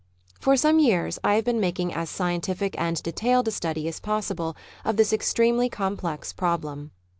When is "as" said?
1.93-2.09, 3.87-3.99